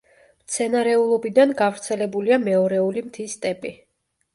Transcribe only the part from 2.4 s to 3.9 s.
მეორეული მთის სტეპი.